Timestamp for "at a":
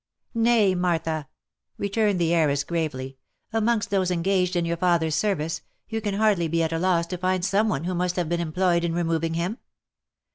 6.63-6.79